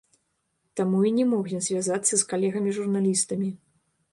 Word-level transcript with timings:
Таму 0.79 1.01
і 1.09 1.11
не 1.17 1.25
мог 1.35 1.51
ён 1.57 1.61
звязацца 1.67 2.11
з 2.15 2.23
калегамі 2.33 2.71
журналістамі. 2.79 3.49